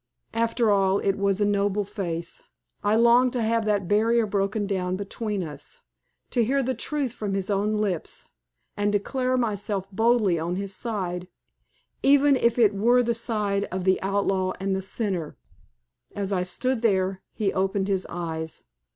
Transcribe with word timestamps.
After 0.33 0.71
all, 0.71 0.97
it 0.97 1.15
was 1.15 1.39
a 1.39 1.45
noble 1.45 1.83
face; 1.85 2.41
I 2.83 2.95
longed 2.95 3.33
to 3.33 3.41
have 3.43 3.65
that 3.65 3.87
barrier 3.87 4.25
broken 4.25 4.65
down 4.65 4.95
between 4.95 5.43
us, 5.43 5.81
to 6.31 6.43
hear 6.43 6.63
the 6.63 6.73
truth 6.73 7.13
from 7.13 7.35
his 7.35 7.51
own 7.51 7.77
lips, 7.77 8.27
and 8.75 8.91
declare 8.91 9.37
myself 9.37 9.87
boldly 9.91 10.39
on 10.39 10.55
his 10.55 10.73
side 10.73 11.27
even 12.01 12.35
if 12.35 12.57
it 12.57 12.73
were 12.73 13.03
the 13.03 13.13
side 13.13 13.65
of 13.65 13.83
the 13.83 14.01
outlaw 14.01 14.53
and 14.59 14.75
the 14.75 14.81
sinner. 14.81 15.37
As 16.15 16.33
I 16.33 16.41
stood 16.41 16.81
there, 16.81 17.21
he 17.35 17.53
opened 17.53 17.87
his 17.87 18.07
eyes. 18.09 18.63